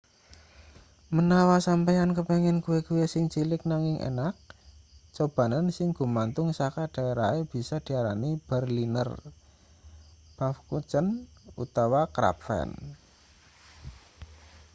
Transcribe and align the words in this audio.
menawa 1.15 1.57
sampeyan 1.67 2.11
kepengin 2.17 2.57
kue-kue 2.65 3.05
sing 3.13 3.23
cilik 3.33 3.61
nanging 3.71 3.97
enak 4.09 4.33
cobanen 5.17 5.65
sing 5.77 5.87
gumantung 5.97 6.49
saka 6.59 6.83
daerahe 6.95 7.39
bisa 7.53 7.77
diarani 7.87 8.31
berliner 8.47 9.09
pfannkuchen 10.35 11.05
utawa 11.63 12.01
krapfen 12.15 12.69